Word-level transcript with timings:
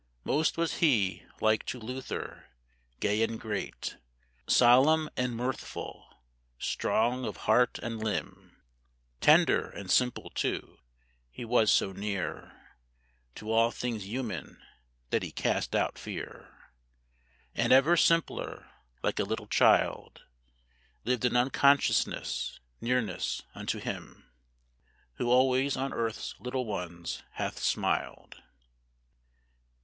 Most 0.23 0.57
was 0.57 0.77
he 0.77 1.21
like 1.41 1.63
to 1.65 1.79
Luther, 1.79 2.45
gay 2.99 3.21
and 3.21 3.39
great, 3.39 3.97
Solemn 4.47 5.11
and 5.15 5.37
mirthful, 5.37 6.23
strong 6.57 7.23
of 7.23 7.37
heart 7.45 7.77
and 7.83 8.03
limb. 8.03 8.63
Tender 9.19 9.69
and 9.69 9.91
simple 9.91 10.31
too; 10.31 10.79
he 11.29 11.45
was 11.45 11.71
so 11.71 11.91
near 11.91 12.73
To 13.35 13.51
all 13.51 13.69
things 13.69 14.07
human 14.07 14.59
that 15.11 15.21
he 15.21 15.31
cast 15.31 15.75
out 15.75 15.99
fear, 15.99 16.71
And, 17.53 17.71
ever 17.71 17.95
simpler, 17.95 18.71
like 19.03 19.19
a 19.19 19.23
little 19.23 19.45
child, 19.45 20.23
Lived 21.05 21.25
in 21.25 21.35
unconscious 21.37 22.07
nearness 22.81 23.43
unto 23.53 23.77
Him 23.77 24.31
Who 25.17 25.29
always 25.29 25.77
on 25.77 25.93
earth's 25.93 26.33
little 26.39 26.65
ones 26.65 27.21
hath 27.33 27.59
smiled. 27.59 28.41